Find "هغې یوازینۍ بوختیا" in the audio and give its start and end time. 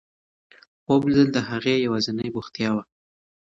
1.49-2.69